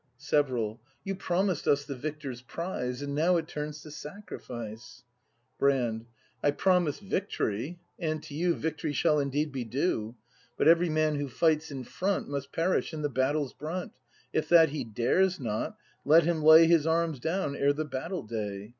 [0.17, 0.81] Several.
[1.03, 5.03] You promised us the victor's prize; And now it turns to sacrifice!
[5.59, 6.07] Brand.
[6.41, 7.77] I promised victory,—
[8.09, 10.15] and to you Victory shall indeed be due.
[10.57, 13.91] But every man who fights in front Must perish in the battle's brunt;
[14.33, 18.69] If that he dares not, let him lay His arms down ere the battle day.